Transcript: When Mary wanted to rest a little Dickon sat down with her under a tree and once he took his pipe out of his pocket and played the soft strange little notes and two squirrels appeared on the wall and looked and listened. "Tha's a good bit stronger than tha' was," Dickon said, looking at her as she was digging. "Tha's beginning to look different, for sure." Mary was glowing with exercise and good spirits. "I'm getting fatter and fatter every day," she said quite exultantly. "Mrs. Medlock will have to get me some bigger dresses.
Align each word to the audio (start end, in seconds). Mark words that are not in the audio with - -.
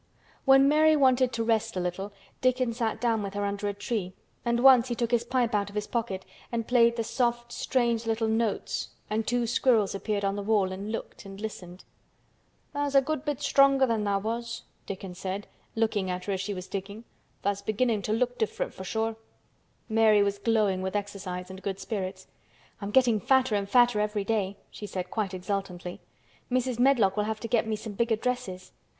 When 0.45 0.67
Mary 0.67 0.95
wanted 0.95 1.31
to 1.33 1.43
rest 1.43 1.77
a 1.77 1.79
little 1.79 2.11
Dickon 2.41 2.73
sat 2.73 2.99
down 2.99 3.21
with 3.21 3.35
her 3.35 3.45
under 3.45 3.67
a 3.69 3.73
tree 3.75 4.15
and 4.43 4.59
once 4.63 4.87
he 4.87 4.95
took 4.95 5.11
his 5.11 5.23
pipe 5.23 5.53
out 5.53 5.69
of 5.69 5.75
his 5.75 5.85
pocket 5.85 6.25
and 6.51 6.67
played 6.67 6.95
the 6.95 7.03
soft 7.03 7.51
strange 7.51 8.07
little 8.07 8.27
notes 8.27 8.89
and 9.11 9.27
two 9.27 9.45
squirrels 9.45 9.93
appeared 9.93 10.25
on 10.25 10.35
the 10.35 10.41
wall 10.41 10.71
and 10.71 10.91
looked 10.91 11.23
and 11.23 11.39
listened. 11.39 11.83
"Tha's 12.73 12.95
a 12.95 13.01
good 13.03 13.23
bit 13.23 13.41
stronger 13.43 13.85
than 13.85 14.03
tha' 14.03 14.17
was," 14.17 14.63
Dickon 14.87 15.13
said, 15.13 15.45
looking 15.75 16.09
at 16.09 16.25
her 16.25 16.33
as 16.33 16.41
she 16.41 16.55
was 16.55 16.67
digging. 16.67 17.03
"Tha's 17.43 17.61
beginning 17.61 18.01
to 18.01 18.11
look 18.11 18.39
different, 18.39 18.73
for 18.73 18.83
sure." 18.83 19.15
Mary 19.87 20.23
was 20.23 20.39
glowing 20.39 20.81
with 20.81 20.95
exercise 20.95 21.51
and 21.51 21.61
good 21.61 21.79
spirits. 21.79 22.25
"I'm 22.81 22.89
getting 22.89 23.19
fatter 23.19 23.53
and 23.53 23.69
fatter 23.69 23.99
every 23.99 24.23
day," 24.23 24.57
she 24.71 24.87
said 24.87 25.11
quite 25.11 25.35
exultantly. 25.35 26.01
"Mrs. 26.51 26.79
Medlock 26.79 27.15
will 27.17 27.25
have 27.25 27.39
to 27.41 27.47
get 27.47 27.67
me 27.67 27.75
some 27.75 27.93
bigger 27.93 28.15
dresses. 28.15 28.71